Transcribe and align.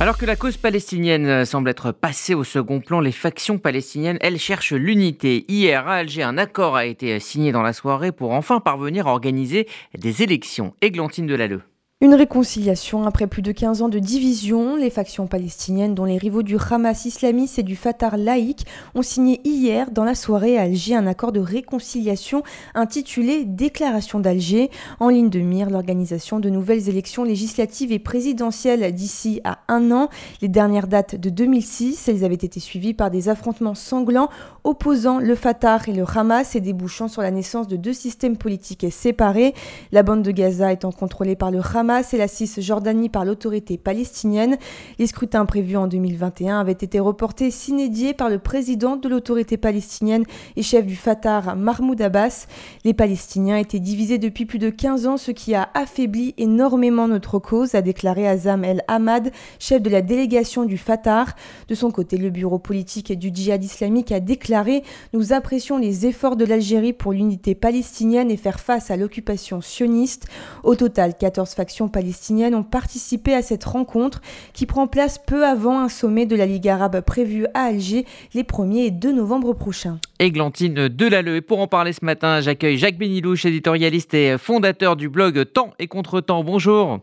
Alors 0.00 0.16
que 0.16 0.26
la 0.26 0.36
cause 0.36 0.56
palestinienne 0.56 1.44
semble 1.44 1.70
être 1.70 1.90
passée 1.90 2.32
au 2.32 2.44
second 2.44 2.78
plan, 2.78 3.00
les 3.00 3.10
factions 3.10 3.58
palestiniennes, 3.58 4.18
elles, 4.20 4.38
cherchent 4.38 4.72
l'unité. 4.72 5.44
Hier, 5.48 5.88
à 5.88 5.94
Alger, 5.94 6.22
un 6.22 6.38
accord 6.38 6.76
a 6.76 6.86
été 6.86 7.18
signé 7.18 7.50
dans 7.50 7.62
la 7.62 7.72
soirée 7.72 8.12
pour 8.12 8.30
enfin 8.30 8.60
parvenir 8.60 9.08
à 9.08 9.10
organiser 9.10 9.66
des 9.98 10.22
élections. 10.22 10.72
Églantine 10.82 11.26
Delalleux. 11.26 11.62
Une 12.00 12.14
réconciliation 12.14 13.02
après 13.06 13.26
plus 13.26 13.42
de 13.42 13.50
15 13.50 13.82
ans 13.82 13.88
de 13.88 13.98
division. 13.98 14.76
Les 14.76 14.88
factions 14.88 15.26
palestiniennes, 15.26 15.96
dont 15.96 16.04
les 16.04 16.16
rivaux 16.16 16.44
du 16.44 16.56
Hamas 16.56 17.06
islamiste 17.06 17.58
et 17.58 17.64
du 17.64 17.74
Fatah 17.74 18.16
laïque, 18.16 18.66
ont 18.94 19.02
signé 19.02 19.40
hier 19.42 19.90
dans 19.90 20.04
la 20.04 20.14
soirée 20.14 20.58
à 20.58 20.62
Alger 20.62 20.94
un 20.94 21.08
accord 21.08 21.32
de 21.32 21.40
réconciliation 21.40 22.44
intitulé 22.76 23.44
Déclaration 23.44 24.20
d'Alger, 24.20 24.70
en 25.00 25.08
ligne 25.08 25.28
de 25.28 25.40
mire 25.40 25.70
l'organisation 25.70 26.38
de 26.38 26.48
nouvelles 26.48 26.88
élections 26.88 27.24
législatives 27.24 27.90
et 27.90 27.98
présidentielles 27.98 28.94
d'ici 28.94 29.40
à 29.42 29.58
un 29.66 29.90
an. 29.90 30.08
Les 30.40 30.46
dernières 30.46 30.86
dates 30.86 31.16
de 31.16 31.30
2006, 31.30 32.06
elles 32.06 32.24
avaient 32.24 32.36
été 32.36 32.60
suivies 32.60 32.94
par 32.94 33.10
des 33.10 33.28
affrontements 33.28 33.74
sanglants 33.74 34.28
opposant 34.62 35.18
le 35.18 35.34
Fatah 35.34 35.80
et 35.88 35.92
le 35.92 36.04
Hamas 36.04 36.54
et 36.54 36.60
débouchant 36.60 37.08
sur 37.08 37.22
la 37.22 37.32
naissance 37.32 37.66
de 37.66 37.74
deux 37.74 37.92
systèmes 37.92 38.36
politiques 38.36 38.86
séparés. 38.92 39.52
La 39.90 40.04
bande 40.04 40.22
de 40.22 40.30
Gaza 40.30 40.72
étant 40.72 40.92
contrôlée 40.92 41.34
par 41.34 41.50
le 41.50 41.58
Hamas 41.58 41.87
Hamas 41.88 42.12
et 42.12 42.18
la 42.18 42.28
Cisjordanie 42.28 43.08
par 43.08 43.24
l'autorité 43.24 43.78
palestinienne. 43.78 44.58
Les 44.98 45.06
scrutins 45.06 45.46
prévus 45.46 45.78
en 45.78 45.86
2021 45.86 46.60
avaient 46.60 46.72
été 46.72 47.00
reportés 47.00 47.50
s'inédiés 47.50 48.12
par 48.12 48.28
le 48.28 48.38
président 48.38 48.96
de 48.96 49.08
l'autorité 49.08 49.56
palestinienne 49.56 50.24
et 50.56 50.62
chef 50.62 50.84
du 50.84 50.96
Fatah, 50.96 51.54
Mahmoud 51.54 52.02
Abbas. 52.02 52.46
Les 52.84 52.92
Palestiniens 52.92 53.56
étaient 53.56 53.78
divisés 53.78 54.18
depuis 54.18 54.44
plus 54.44 54.58
de 54.58 54.68
15 54.68 55.06
ans, 55.06 55.16
ce 55.16 55.30
qui 55.30 55.54
a 55.54 55.70
affaibli 55.72 56.34
énormément 56.36 57.08
notre 57.08 57.38
cause, 57.38 57.74
a 57.74 57.80
déclaré 57.80 58.28
Azam 58.28 58.64
El 58.64 58.82
Hamad, 58.86 59.32
chef 59.58 59.80
de 59.80 59.88
la 59.88 60.02
délégation 60.02 60.66
du 60.66 60.76
Fatah. 60.76 61.24
De 61.68 61.74
son 61.74 61.90
côté, 61.90 62.18
le 62.18 62.28
bureau 62.28 62.58
politique 62.58 63.18
du 63.18 63.30
djihad 63.32 63.64
islamique 63.64 64.12
a 64.12 64.20
déclaré 64.20 64.82
Nous 65.14 65.32
apprécions 65.32 65.78
les 65.78 66.04
efforts 66.04 66.36
de 66.36 66.44
l'Algérie 66.44 66.92
pour 66.92 67.14
l'unité 67.14 67.54
palestinienne 67.54 68.30
et 68.30 68.36
faire 68.36 68.60
face 68.60 68.90
à 68.90 68.96
l'occupation 68.98 69.62
sioniste. 69.62 70.26
Au 70.64 70.74
total, 70.74 71.16
14 71.16 71.54
factions 71.54 71.77
palestiniennes 71.86 72.56
ont 72.56 72.64
participé 72.64 73.34
à 73.34 73.42
cette 73.42 73.62
rencontre 73.62 74.20
qui 74.52 74.66
prend 74.66 74.88
place 74.88 75.18
peu 75.24 75.46
avant 75.46 75.78
un 75.78 75.88
sommet 75.88 76.26
de 76.26 76.34
la 76.34 76.46
Ligue 76.46 76.68
arabe 76.68 77.00
prévu 77.02 77.46
à 77.54 77.66
Alger 77.66 78.04
les 78.34 78.42
1er 78.42 78.86
et 78.86 78.90
2 78.90 79.12
novembre 79.12 79.52
prochains. 79.52 80.00
Églantine 80.18 80.88
Delalleux. 80.88 81.36
Et 81.36 81.40
pour 81.40 81.60
en 81.60 81.68
parler 81.68 81.92
ce 81.92 82.04
matin, 82.04 82.40
j'accueille 82.40 82.78
Jacques 82.78 82.98
Benilouche, 82.98 83.44
éditorialiste 83.44 84.14
et 84.14 84.36
fondateur 84.38 84.96
du 84.96 85.08
blog 85.08 85.52
Temps 85.52 85.70
et 85.78 85.86
Contre-temps. 85.86 86.42
Bonjour. 86.42 86.98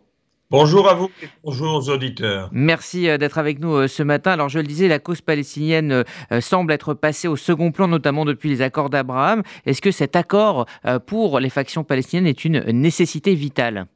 Bonjour 0.51 0.87
à 0.87 0.93
vous 0.93 1.09
et 1.23 1.27
bonjour 1.43 1.73
aux 1.73 1.89
auditeurs. 1.89 2.49
Merci 2.51 3.09
euh, 3.09 3.17
d'être 3.17 3.39
avec 3.39 3.59
nous 3.59 3.73
euh, 3.73 3.87
ce 3.87 4.03
matin. 4.03 4.31
Alors 4.31 4.47
je 4.47 4.59
le 4.59 4.65
disais, 4.65 4.87
la 4.87 4.99
cause 4.99 5.21
palestinienne 5.21 6.03
euh, 6.31 6.39
semble 6.39 6.71
être 6.71 6.93
passée 6.93 7.27
au 7.27 7.35
second 7.35 7.71
plan, 7.71 7.87
notamment 7.87 8.25
depuis 8.25 8.49
les 8.49 8.61
accords 8.61 8.91
d'Abraham. 8.91 9.41
Est-ce 9.65 9.81
que 9.81 9.89
cet 9.89 10.15
accord 10.15 10.67
pour 11.07 11.39
les 11.39 11.49
factions 11.49 11.83
palestiniennes 11.83 12.27
est 12.27 12.45
une 12.45 12.59
nécessité 12.71 13.33
vitale? 13.33 13.87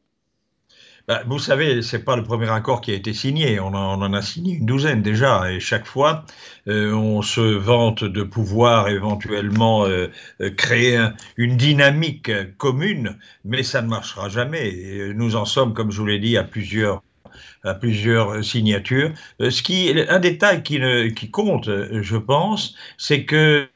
Bah, 1.07 1.23
vous 1.25 1.39
savez, 1.39 1.81
c'est 1.81 2.03
pas 2.03 2.15
le 2.15 2.23
premier 2.23 2.49
accord 2.49 2.81
qui 2.81 2.91
a 2.91 2.93
été 2.93 3.13
signé. 3.13 3.59
On 3.59 3.73
en, 3.73 4.13
a 4.13 4.21
signé 4.21 4.55
une 4.55 4.65
douzaine 4.65 5.01
déjà, 5.01 5.51
et 5.51 5.59
chaque 5.59 5.85
fois, 5.85 6.25
euh, 6.67 6.93
on 6.93 7.21
se 7.21 7.41
vante 7.41 8.03
de 8.03 8.23
pouvoir 8.23 8.89
éventuellement 8.89 9.85
euh, 9.85 10.07
euh, 10.41 10.49
créer 10.51 11.03
une 11.37 11.57
dynamique 11.57 12.31
commune, 12.57 13.17
mais 13.43 13.63
ça 13.63 13.81
ne 13.81 13.87
marchera 13.87 14.29
jamais. 14.29 15.13
nous 15.15 15.35
en 15.35 15.45
sommes, 15.45 15.73
comme 15.73 15.91
je 15.91 15.99
vous 15.99 16.07
l'ai 16.07 16.19
dit, 16.19 16.37
à 16.37 16.43
plusieurs 16.43 17.01
à 17.63 17.73
plusieurs 17.73 18.43
signatures. 18.43 19.11
Ce 19.39 19.61
qui, 19.61 19.93
un 20.07 20.19
détail 20.19 20.63
qui, 20.63 20.79
qui 21.13 21.29
compte, 21.29 21.69
je 21.91 22.15
pense, 22.15 22.73
c'est 22.97 23.25
que 23.25 23.67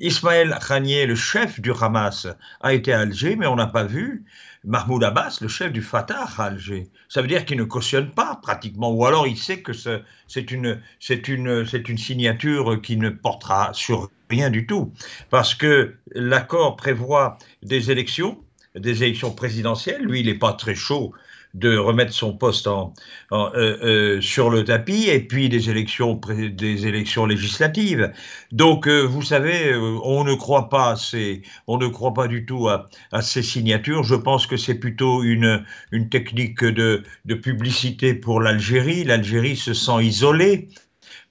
Ismaël 0.00 0.58
Khanier, 0.66 1.06
le 1.06 1.14
chef 1.14 1.60
du 1.60 1.72
Hamas, 1.72 2.26
a 2.60 2.74
été 2.74 2.92
à 2.92 3.00
Alger, 3.00 3.36
mais 3.36 3.46
on 3.46 3.56
n'a 3.56 3.66
pas 3.66 3.84
vu 3.84 4.24
Mahmoud 4.64 5.02
Abbas, 5.02 5.38
le 5.40 5.48
chef 5.48 5.72
du 5.72 5.82
Fatah 5.82 6.26
à 6.36 6.44
Alger. 6.44 6.90
Ça 7.08 7.22
veut 7.22 7.28
dire 7.28 7.44
qu'il 7.44 7.56
ne 7.56 7.64
cautionne 7.64 8.10
pas 8.10 8.38
pratiquement, 8.42 8.92
ou 8.92 9.06
alors 9.06 9.26
il 9.26 9.36
sait 9.36 9.62
que 9.62 9.72
c'est 9.72 10.50
une, 10.50 10.80
une, 11.28 11.66
une 11.88 11.98
signature 11.98 12.80
qui 12.82 12.96
ne 12.96 13.08
portera 13.08 13.70
sur 13.72 14.10
rien 14.28 14.50
du 14.50 14.66
tout, 14.66 14.92
parce 15.30 15.54
que 15.54 15.96
l'accord 16.12 16.76
prévoit 16.76 17.38
des 17.62 17.90
élections, 17.90 18.38
des 18.74 19.02
élections 19.02 19.32
présidentielles. 19.32 20.02
Lui, 20.02 20.20
il 20.20 20.26
n'est 20.26 20.34
pas 20.34 20.52
très 20.52 20.74
chaud 20.74 21.12
de 21.54 21.76
remettre 21.76 22.12
son 22.12 22.32
poste 22.32 22.68
en, 22.68 22.94
euh, 23.32 23.50
euh, 23.56 24.20
sur 24.20 24.50
le 24.50 24.64
tapis 24.64 25.08
et 25.08 25.20
puis 25.20 25.48
des 25.48 25.68
élections, 25.68 26.20
des 26.38 26.86
élections 26.86 27.26
législatives. 27.26 28.12
Donc, 28.52 28.86
euh, 28.86 29.02
vous 29.02 29.22
savez, 29.22 29.74
on 29.74 30.22
ne 30.24 30.34
croit 30.34 30.68
pas 30.68 30.94
ces, 30.94 31.42
on 31.66 31.76
ne 31.78 31.88
croit 31.88 32.14
pas 32.14 32.28
du 32.28 32.46
tout 32.46 32.68
à, 32.68 32.88
à 33.10 33.22
ces 33.22 33.42
signatures. 33.42 34.04
Je 34.04 34.14
pense 34.14 34.46
que 34.46 34.56
c'est 34.56 34.76
plutôt 34.76 35.24
une, 35.24 35.64
une 35.90 36.08
technique 36.08 36.64
de, 36.64 37.02
de 37.24 37.34
publicité 37.34 38.14
pour 38.14 38.40
l'Algérie. 38.40 39.02
L'Algérie 39.02 39.56
se 39.56 39.74
sent 39.74 40.02
isolée 40.04 40.68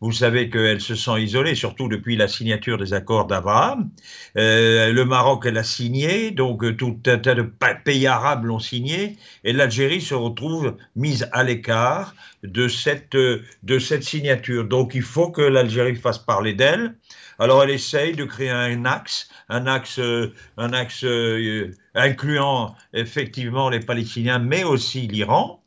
vous 0.02 0.14
savez 0.14 0.50
qu'elle 0.50 0.80
se 0.80 0.96
sent 0.96 1.22
isolée, 1.22 1.56
surtout 1.56 1.90
depuis 1.90 2.16
la 2.16 2.30
signature 2.30 2.78
des 2.78 2.94
accords 2.94 3.28
d'Abraham. 3.28 3.90
Euh, 4.38 4.94
le 4.94 5.04
Maroc, 5.04 5.44
elle 5.46 5.58
a 5.58 5.64
signé, 5.64 6.32
donc 6.32 6.64
euh, 6.64 6.74
tout 6.74 6.98
un 7.06 7.18
tas 7.18 7.36
de 7.36 7.52
pays 7.84 8.08
arabes 8.08 8.46
l'ont 8.46 8.60
signé, 8.60 9.18
et 9.44 9.52
l'Algérie 9.52 10.00
se 10.00 10.14
retrouve 10.14 10.78
mise 10.96 11.28
à 11.34 11.44
l'écart 11.44 12.16
de 12.44 12.70
cette, 12.70 13.16
euh, 13.16 13.44
de 13.64 13.78
cette 13.78 14.04
signature. 14.04 14.64
Donc 14.64 14.96
il 14.96 15.02
faut 15.02 15.32
que 15.32 15.42
l'Algérie 15.42 15.96
fasse 15.96 16.20
parler 16.20 16.54
d'elle. 16.54 16.96
Alors 17.38 17.64
elle 17.64 17.72
essaye 17.72 18.14
de 18.14 18.24
créer 18.24 18.52
un 18.52 18.86
axe, 18.86 19.30
un 19.50 19.68
axe, 19.68 20.00
un 20.58 20.74
axe 20.74 21.06
incluant 21.96 22.76
effectivement 22.94 23.70
les 23.70 23.80
Palestiniens, 23.80 24.40
mais 24.40 24.64
aussi 24.64 25.08
l'Iran. 25.08 25.59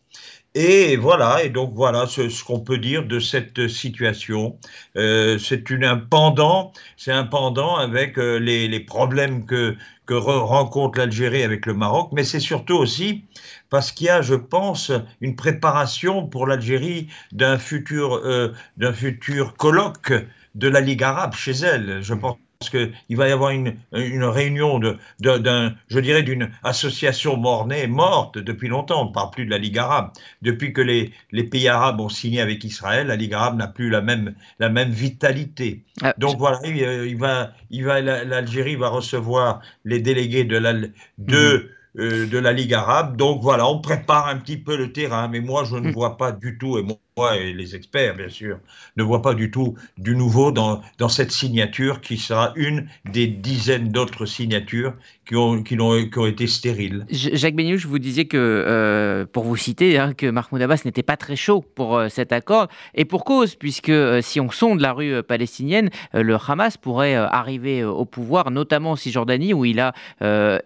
Et 0.55 0.97
voilà, 0.97 1.43
et 1.45 1.49
donc 1.49 1.73
voilà 1.75 2.07
ce, 2.07 2.45
qu'on 2.45 2.61
peut 2.61 2.77
dire 2.77 3.07
de 3.07 3.19
cette 3.21 3.69
situation. 3.69 4.59
Euh, 4.99 5.39
c'est 5.39 5.65
un 5.83 5.97
pendant, 5.97 6.73
c'est 6.99 7.13
un 7.13 7.25
pendant 7.25 7.77
avec 7.77 8.19
euh, 8.19 8.37
les, 8.39 8.69
les, 8.69 8.81
problèmes 8.81 9.47
que, 9.47 9.75
que 10.05 10.13
rencontre 10.13 10.99
l'Algérie 10.99 11.43
avec 11.43 11.65
le 11.65 11.73
Maroc, 11.73 12.11
mais 12.13 12.25
c'est 12.25 12.41
surtout 12.41 12.77
aussi 12.77 13.25
parce 13.71 13.93
qu'il 13.93 14.09
y 14.09 14.11
a, 14.11 14.21
je 14.21 14.35
pense, 14.35 14.93
une 15.23 15.37
préparation 15.37 16.27
pour 16.27 16.47
l'Algérie 16.47 17.09
d'un 17.33 17.59
futur, 17.59 18.17
euh, 18.17 18.53
d'un 18.77 18.93
futur 18.93 19.55
colloque 19.55 20.13
de 20.55 20.69
la 20.69 20.83
Ligue 20.83 21.03
arabe 21.03 21.35
chez 21.35 21.53
elle. 21.53 22.03
Je 22.03 22.13
pense 22.13 22.37
parce 22.63 22.71
qu'il 22.71 23.17
va 23.17 23.29
y 23.29 23.33
avoir 23.33 23.51
une, 23.51 23.75
une 23.93 24.23
réunion 24.23 24.79
de, 24.79 24.97
d'un, 25.19 25.75
je 25.89 25.99
dirais, 25.99 26.23
d'une 26.23 26.51
association 26.63 27.37
mornée 27.37 27.89
morte 27.89 28.39
depuis 28.39 28.69
longtemps. 28.69 29.03
On 29.03 29.09
ne 29.09 29.13
parle 29.13 29.31
plus 29.33 29.47
de 29.47 29.51
la 29.51 29.59
Ligue 29.59 29.79
arabe. 29.79 30.13
Depuis 30.43 30.73
que 30.73 30.81
les, 30.81 31.13
les 31.33 31.43
pays 31.43 31.67
arabes 31.67 32.01
ont 32.01 32.09
signé 32.09 32.41
avec 32.41 32.63
Israël, 32.63 33.09
la 33.09 33.17
Ligue 33.17 33.35
arabe 33.35 33.57
n'a 33.57 33.67
plus 33.67 33.91
la 33.91 34.01
même, 34.01 34.35
la 34.61 34.69
même 34.69 34.91
vitalité. 34.91 35.83
Ah, 36.03 36.15
Donc 36.19 36.39
voilà, 36.39 36.61
il, 36.65 37.17
va, 37.19 37.51
il 37.71 37.85
va, 37.85 38.01
l'Algérie 38.01 38.77
va 38.77 38.91
recevoir 38.91 39.61
les 39.85 39.99
délégués 39.99 40.45
de 40.45 40.57
la, 40.57 40.75
de, 40.75 40.89
mhm. 41.19 41.69
euh, 41.99 42.27
de 42.29 42.39
la 42.39 42.53
Ligue 42.53 42.75
arabe. 42.75 43.17
Donc 43.17 43.43
voilà, 43.43 43.67
on 43.67 43.81
prépare 43.81 44.29
un 44.29 44.37
petit 44.37 44.57
peu 44.57 44.77
le 44.77 44.93
terrain, 44.93 45.27
mais 45.27 45.41
moi 45.41 45.65
je 45.65 45.75
ne 45.75 45.89
mhm. 45.89 45.93
vois 45.95 46.17
pas 46.17 46.31
du 46.31 46.59
tout, 46.59 46.79
et 46.79 46.83
moi 46.85 46.97
et 47.17 47.53
les 47.53 47.77
experts, 47.77 48.17
bien 48.17 48.29
sûr, 48.31 48.59
ne 48.97 49.03
voient 49.03 49.21
pas 49.21 49.35
du 49.35 49.51
tout 49.51 49.75
du 49.99 50.17
nouveau 50.17 50.51
dans, 50.51 50.81
dans 50.99 51.11
cette 51.11 51.31
signature 51.31 52.01
qui 52.01 52.17
sera 52.17 52.53
une 52.57 52.89
des 53.05 53.27
dizaines 53.27 53.91
d'autres 53.91 54.25
signatures 54.25 54.95
qui 55.27 55.37
ont, 55.37 55.63
qui, 55.63 55.79
ont, 55.79 56.09
qui 56.09 56.19
ont 56.19 56.27
été 56.27 56.47
stériles. 56.47 57.05
Jacques 57.11 57.55
Benioux, 57.55 57.79
vous 57.87 57.99
disiez 57.99 58.27
que, 58.27 58.39
euh, 58.39 59.27
pour 59.31 59.45
vous 59.45 59.57
citer, 59.57 59.99
hein, 59.99 60.15
que 60.15 60.27
Mahmoud 60.27 60.63
Abbas 60.63 60.83
n'était 60.87 61.03
pas 61.03 61.19
très 61.19 61.37
chaud 61.37 61.63
pour 61.75 61.97
euh, 61.97 62.09
cet 62.09 62.33
accord, 62.33 62.69
et 62.95 63.05
pour 63.05 63.25
cause, 63.25 63.57
puisque 63.57 63.91
euh, 63.91 64.23
si 64.23 64.41
on 64.41 64.51
sonde 64.51 64.81
la 64.81 64.95
rue 64.95 65.23
palestinienne, 65.23 65.91
le 66.15 66.37
Hamas 66.49 66.79
pourrait 66.79 67.15
arriver 67.15 67.85
au 67.85 68.07
pouvoir, 68.07 68.51
notamment 68.51 68.93
en 68.93 68.97
Cisjordanie, 68.97 69.53
où 69.53 69.65
il 69.65 69.81
a 69.81 69.93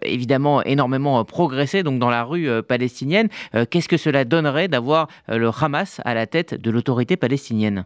évidemment 0.01 0.63
énormément 0.63 1.23
progressé, 1.25 1.83
donc 1.83 1.99
dans 1.99 2.09
la 2.09 2.23
rue 2.23 2.49
palestinienne. 2.63 3.29
Qu'est-ce 3.69 3.87
que 3.87 3.97
cela 3.97 4.25
donnerait 4.25 4.67
d'avoir 4.67 5.07
le 5.27 5.49
Hamas 5.49 6.01
à 6.05 6.13
la 6.13 6.25
tête 6.25 6.36
de 6.43 6.71
l'autorité 6.71 7.17
palestinienne 7.17 7.85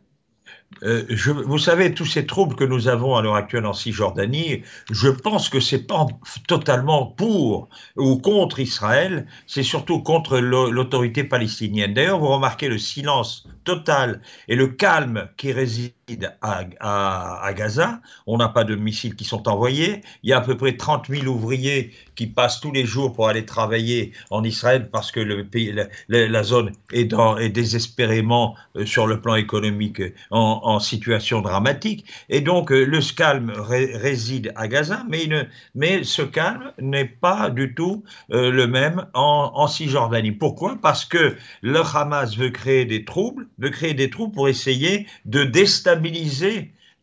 euh, 0.83 1.06
vous 1.45 1.57
savez, 1.57 1.94
tous 1.94 2.06
ces 2.06 2.25
troubles 2.25 2.56
que 2.56 2.63
nous 2.63 2.88
avons 2.88 3.15
à 3.15 3.21
l'heure 3.21 3.36
actuelle 3.36 3.65
en 3.65 3.74
Cisjordanie, 3.74 4.63
je 4.89 5.09
pense 5.09 5.50
que 5.50 5.59
c'est 5.59 5.86
pas 5.86 6.07
totalement 6.48 7.06
pour 7.06 7.69
ou 7.98 8.18
contre 8.18 8.59
Israël, 8.59 9.27
c'est 9.48 9.63
surtout 9.63 10.01
contre 10.01 10.39
l'autorité 10.39 11.24
palestinienne. 11.24 11.94
D'ailleurs, 11.94 12.19
vous 12.19 12.30
remarquez 12.30 12.68
le 12.68 12.77
silence 12.77 13.48
total 13.63 14.21
et 14.48 14.56
le 14.56 14.68
calme 14.68 15.30
qui 15.38 15.51
réside 15.51 15.94
à, 16.41 17.53
Gaza. 17.53 18.01
On 18.27 18.37
n'a 18.37 18.49
pas 18.49 18.63
de 18.63 18.75
missiles 18.75 19.15
qui 19.15 19.25
sont 19.25 19.47
envoyés. 19.47 20.01
Il 20.23 20.29
y 20.29 20.33
a 20.33 20.37
à 20.37 20.41
peu 20.41 20.57
près 20.57 20.77
30 20.77 21.07
000 21.07 21.25
ouvriers 21.27 21.91
qui 22.15 22.27
passent 22.27 22.59
tous 22.59 22.71
les 22.71 22.85
jours 22.85 23.13
pour 23.13 23.27
aller 23.27 23.45
travailler 23.45 24.11
en 24.29 24.43
Israël 24.43 24.89
parce 24.91 25.11
que 25.11 25.19
le 25.19 25.45
pays, 25.45 25.73
la, 26.09 26.43
zone 26.43 26.71
est, 26.91 27.05
dans, 27.05 27.37
est, 27.37 27.49
désespérément 27.49 28.55
euh, 28.75 28.85
sur 28.85 29.07
le 29.07 29.21
plan 29.21 29.35
économique 29.35 30.01
en, 30.29 30.79
situation 30.79 31.41
dramatique. 31.41 32.05
Et 32.29 32.41
donc 32.41 32.71
euh, 32.71 32.85
le 32.85 32.99
calme 33.15 33.51
réside 33.57 34.51
à 34.55 34.67
Gaza, 34.67 35.03
mais, 35.09 35.27
mais 35.75 36.03
ce 36.03 36.21
calme 36.21 36.71
n'est 36.79 37.05
pas 37.05 37.49
du 37.49 37.73
tout 37.75 38.03
euh, 38.31 38.51
le 38.51 38.67
même 38.67 39.05
en, 39.13 39.51
en 39.53 39.67
Cisjordanie. 39.67 40.31
Pourquoi? 40.31 40.77
Parce 40.81 41.05
que 41.05 41.35
le 41.61 41.81
Hamas 41.81 42.37
veut 42.37 42.49
créer 42.49 42.85
des 42.85 43.03
troubles, 43.05 43.47
veut 43.57 43.69
créer 43.69 43.93
des 43.93 44.09
troubles 44.09 44.33
pour 44.33 44.47
essayer 44.47 45.07
de 45.25 45.43
déstabiliser 45.43 46.00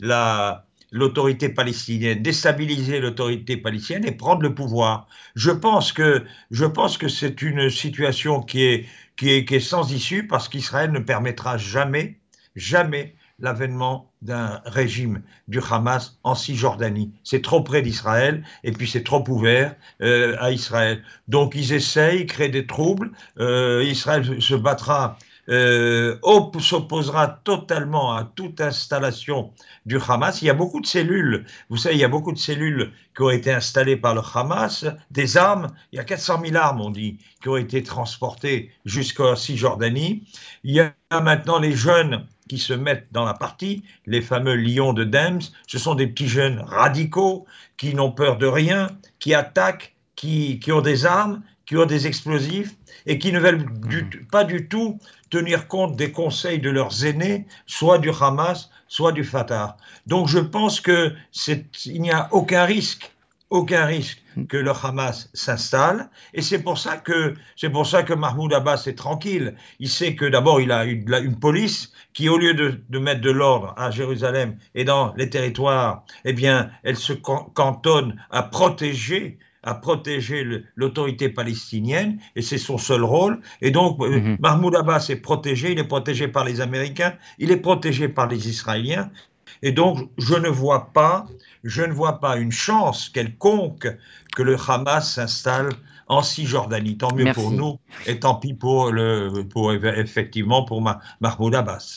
la, 0.00 0.66
l'autorité 0.90 1.48
palestinienne, 1.48 2.22
déstabiliser 2.22 3.00
l'autorité 3.00 3.56
palestinienne 3.56 4.06
et 4.06 4.12
prendre 4.12 4.42
le 4.42 4.54
pouvoir. 4.54 5.08
Je 5.34 5.50
pense 5.50 5.92
que, 5.92 6.24
je 6.50 6.64
pense 6.64 6.98
que 6.98 7.08
c'est 7.08 7.42
une 7.42 7.70
situation 7.70 8.42
qui 8.42 8.64
est, 8.64 8.86
qui 9.16 9.30
est, 9.30 9.44
qui 9.44 9.56
est 9.56 9.60
sans 9.60 9.92
issue 9.92 10.26
parce 10.26 10.48
qu'Israël 10.48 10.90
ne 10.92 11.00
permettra 11.00 11.58
jamais, 11.58 12.18
jamais 12.56 13.14
l'avènement 13.40 14.10
d'un 14.20 14.60
régime 14.64 15.22
du 15.46 15.60
Hamas 15.70 16.18
en 16.24 16.34
Cisjordanie. 16.34 17.12
C'est 17.22 17.42
trop 17.42 17.62
près 17.62 17.82
d'Israël 17.82 18.42
et 18.64 18.72
puis 18.72 18.88
c'est 18.88 19.04
trop 19.04 19.22
ouvert 19.28 19.76
euh, 20.02 20.36
à 20.40 20.50
Israël. 20.50 21.04
Donc 21.28 21.54
ils 21.54 21.72
essayent, 21.72 22.26
créent 22.26 22.48
des 22.48 22.66
troubles. 22.66 23.12
Euh, 23.38 23.84
Israël 23.84 24.42
se 24.42 24.54
battra 24.54 25.18
euh, 25.48 26.16
s'opposera 26.60 27.40
totalement 27.44 28.14
à 28.14 28.24
toute 28.24 28.60
installation 28.60 29.52
du 29.86 29.98
Hamas. 30.06 30.42
Il 30.42 30.46
y 30.46 30.50
a 30.50 30.54
beaucoup 30.54 30.80
de 30.80 30.86
cellules, 30.86 31.44
vous 31.70 31.76
savez, 31.76 31.94
il 31.94 32.00
y 32.00 32.04
a 32.04 32.08
beaucoup 32.08 32.32
de 32.32 32.38
cellules 32.38 32.92
qui 33.16 33.22
ont 33.22 33.30
été 33.30 33.52
installées 33.52 33.96
par 33.96 34.14
le 34.14 34.20
Hamas, 34.34 34.86
des 35.10 35.36
armes, 35.36 35.68
il 35.92 35.96
y 35.96 35.98
a 35.98 36.04
400 36.04 36.42
000 36.44 36.56
armes, 36.56 36.80
on 36.80 36.90
dit, 36.90 37.18
qui 37.42 37.48
ont 37.48 37.56
été 37.56 37.82
transportées 37.82 38.70
jusqu'en 38.84 39.36
Cisjordanie. 39.36 40.24
Il 40.64 40.74
y 40.74 40.80
a 40.80 40.92
maintenant 41.10 41.58
les 41.58 41.72
jeunes 41.72 42.26
qui 42.48 42.58
se 42.58 42.72
mettent 42.72 43.08
dans 43.12 43.24
la 43.24 43.34
partie, 43.34 43.84
les 44.06 44.22
fameux 44.22 44.56
lions 44.56 44.92
de 44.92 45.04
Dems, 45.04 45.40
ce 45.66 45.78
sont 45.78 45.94
des 45.94 46.06
petits 46.06 46.28
jeunes 46.28 46.60
radicaux 46.60 47.46
qui 47.76 47.94
n'ont 47.94 48.10
peur 48.10 48.38
de 48.38 48.46
rien, 48.46 48.88
qui 49.18 49.34
attaquent, 49.34 49.94
qui, 50.16 50.58
qui 50.58 50.72
ont 50.72 50.80
des 50.80 51.06
armes, 51.06 51.42
qui 51.68 51.76
ont 51.76 51.84
des 51.84 52.06
explosifs 52.06 52.74
et 53.04 53.18
qui 53.18 53.30
ne 53.30 53.38
veulent 53.38 53.66
pas 54.32 54.44
du 54.44 54.68
tout 54.68 54.98
tenir 55.28 55.68
compte 55.68 55.96
des 55.96 56.10
conseils 56.10 56.58
de 56.58 56.70
leurs 56.70 57.04
aînés, 57.04 57.46
soit 57.66 57.98
du 57.98 58.10
Hamas, 58.10 58.70
soit 58.88 59.12
du 59.12 59.22
Fatah. 59.22 59.76
Donc 60.06 60.28
je 60.28 60.38
pense 60.38 60.80
que 60.80 61.12
il 61.84 62.00
n'y 62.00 62.10
a 62.10 62.28
aucun 62.32 62.64
risque, 62.64 63.12
aucun 63.50 63.84
risque 63.84 64.22
que 64.48 64.56
le 64.56 64.70
Hamas 64.70 65.28
s'installe, 65.34 66.08
et 66.32 66.40
c'est 66.40 66.62
pour 66.62 66.78
ça 66.78 66.96
que 66.96 67.34
c'est 67.54 67.68
pour 67.68 67.86
ça 67.86 68.02
que 68.02 68.14
Mahmoud 68.14 68.54
Abbas 68.54 68.84
est 68.86 68.96
tranquille. 68.96 69.54
Il 69.78 69.90
sait 69.90 70.14
que 70.14 70.24
d'abord 70.24 70.62
il 70.62 70.72
a 70.72 70.86
une, 70.86 71.12
une, 71.12 71.38
police 71.38 71.92
qui, 72.14 72.30
au 72.30 72.38
lieu 72.38 72.54
de, 72.54 72.80
de 72.88 72.98
mettre 72.98 73.20
de 73.20 73.30
l'ordre 73.30 73.74
à 73.76 73.90
Jérusalem 73.90 74.56
et 74.74 74.84
dans 74.84 75.12
les 75.16 75.28
territoires, 75.28 76.04
eh 76.24 76.32
bien, 76.32 76.70
elle 76.82 76.96
se 76.96 77.12
cantonne 77.12 78.18
à 78.30 78.42
protéger 78.42 79.38
à 79.68 79.74
protéger 79.74 80.46
l'autorité 80.76 81.28
palestinienne, 81.28 82.18
et 82.36 82.42
c'est 82.42 82.56
son 82.56 82.78
seul 82.78 83.04
rôle. 83.04 83.40
Et 83.60 83.70
donc, 83.70 84.00
euh, 84.00 84.18
mhm. 84.18 84.36
Mahmoud 84.40 84.74
Abbas 84.74 85.06
est 85.10 85.16
protégé, 85.16 85.72
il 85.72 85.78
est 85.78 85.84
protégé 85.84 86.26
par 86.26 86.44
les 86.44 86.62
Américains, 86.62 87.14
il 87.38 87.50
est 87.50 87.58
protégé 87.58 88.08
par 88.08 88.28
les 88.28 88.48
Israéliens. 88.48 89.10
Et 89.60 89.72
donc, 89.72 90.08
je 90.16 90.34
ne 90.34 90.48
vois 90.48 90.90
pas, 90.94 91.26
je 91.64 91.82
ne 91.82 91.92
vois 91.92 92.18
pas 92.18 92.38
une 92.38 92.52
chance 92.52 93.10
quelconque 93.10 93.88
que 94.34 94.42
le 94.42 94.56
Hamas 94.68 95.12
s'installe 95.14 95.68
en 96.06 96.22
Cisjordanie. 96.22 96.96
Tant 96.96 97.14
mieux 97.14 97.30
pour 97.34 97.50
nous, 97.50 97.78
et 98.06 98.18
tant 98.18 98.36
pis 98.36 98.54
pour, 98.54 98.90
le, 98.90 99.44
pour 99.50 99.72
effectivement 99.72 100.64
pour 100.64 100.80
Mahmoud 101.20 101.54
Abbas. 101.54 101.96